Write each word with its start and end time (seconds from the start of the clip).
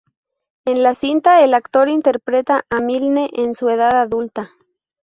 En 0.65 0.81
la 0.81 0.95
cinta 0.95 1.43
el 1.43 1.53
actor 1.53 1.87
interpreta 1.87 2.65
a 2.71 2.79
Milne 2.79 3.29
en 3.35 3.53
su 3.53 3.69
edad 3.69 3.95
adulta. 4.01 4.49